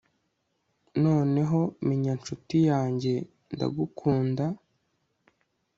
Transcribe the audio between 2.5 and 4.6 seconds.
yanjye ndagukunda